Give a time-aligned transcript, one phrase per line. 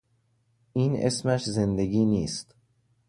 [0.73, 2.55] این اسمش زندگی نیست.